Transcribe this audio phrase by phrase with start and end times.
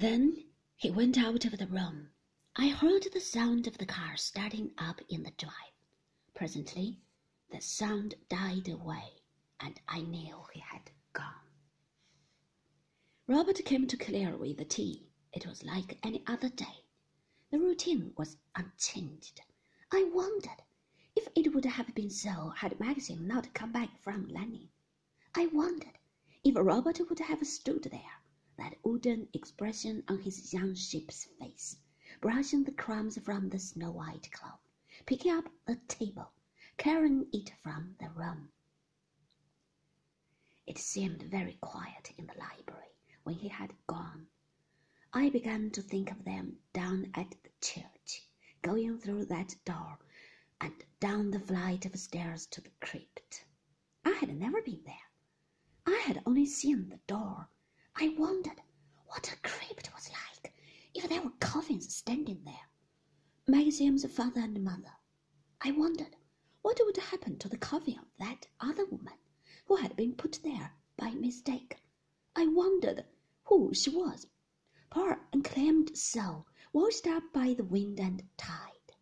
[0.00, 2.08] Then he went out of the room.
[2.56, 5.74] I heard the sound of the car starting up in the drive.
[6.32, 7.02] Presently,
[7.50, 9.20] the sound died away,
[9.60, 11.50] and I knew he had gone.
[13.26, 15.10] Robert came to clear away the tea.
[15.34, 16.86] It was like any other day.
[17.50, 19.42] The routine was unchanged.
[19.92, 20.62] I wondered
[21.14, 24.70] if it would have been so had Maxim not come back from Lanyon.
[25.34, 25.98] I wondered
[26.42, 28.22] if Robert would have stood there,
[28.60, 31.78] that wooden expression on his young sheep's face,
[32.20, 34.60] brushing the crumbs from the snow white cloth,
[35.06, 36.30] picking up the table,
[36.76, 38.52] carrying it from the room.
[40.66, 44.26] It seemed very quiet in the library when he had gone.
[45.12, 48.28] I began to think of them down at the church,
[48.60, 49.98] going through that door
[50.60, 53.46] and down the flight of stairs to the crypt.
[54.04, 55.10] I had never been there.
[55.86, 57.48] I had only seen the door.
[58.02, 58.62] I wondered
[59.08, 60.54] what a crypt was like
[60.94, 62.70] if there were coffins standing there.
[63.46, 64.94] Maxim's father and mother.
[65.60, 66.16] I wondered
[66.62, 69.18] what would happen to the coffin of that other woman
[69.66, 71.82] who had been put there by mistake.
[72.34, 73.04] I wondered
[73.44, 74.26] who she was
[74.88, 78.94] poor unclaimed soul, washed up by the wind and tide.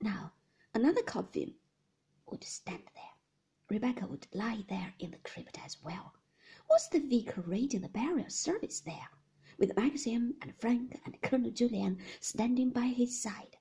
[0.00, 0.32] Now,
[0.72, 1.56] another coffin
[2.24, 3.14] would stand there.
[3.68, 6.14] Rebecca would lie there in the crypt as well.
[6.68, 9.10] Was the vicar reading the burial service there,
[9.58, 13.56] with Maxim and Frank and Colonel Julian standing by his side?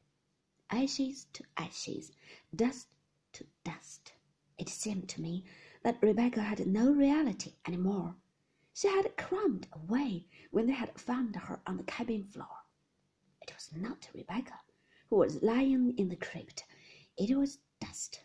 [0.69, 2.11] Ashes to ashes,
[2.55, 2.87] dust
[3.33, 4.13] to dust.
[4.57, 5.45] It seemed to me
[5.83, 8.15] that Rebecca had no reality any more.
[8.73, 12.63] She had crumbed away when they had found her on the cabin floor.
[13.41, 14.59] It was not Rebecca
[15.09, 16.65] who was lying in the crypt.
[17.17, 18.21] It was dust,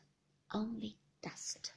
[0.53, 1.73] only dust.